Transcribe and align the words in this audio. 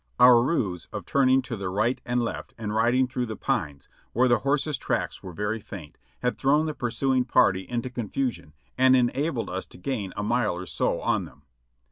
Our 0.19 0.41
ruse 0.41 0.87
of 0.91 1.05
turning 1.05 1.43
to 1.43 1.55
the 1.55 1.69
right 1.69 2.01
and 2.07 2.23
left 2.23 2.55
and 2.57 2.73
riding 2.73 3.07
through 3.07 3.27
the 3.27 3.35
pines, 3.35 3.87
where 4.13 4.27
the 4.27 4.39
horses' 4.39 4.79
tracks 4.79 5.21
were 5.21 5.31
very 5.31 5.59
faint, 5.59 5.99
had 6.23 6.39
thrown 6.39 6.65
the 6.65 6.73
pursuing 6.73 7.23
party 7.23 7.69
into 7.69 7.91
confusion 7.91 8.53
and 8.79 8.95
enabled 8.95 9.51
us 9.51 9.67
to 9.67 9.77
gain 9.77 10.11
a 10.17 10.23
mile 10.23 10.55
or 10.55 10.65
so 10.65 11.01
on 11.01 11.25
them. 11.25 11.43